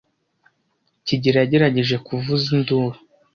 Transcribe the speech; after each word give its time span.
kigeli 1.05 1.37
yagerageje 1.41 1.95
kuvuza 2.07 2.45
induru, 2.57 2.97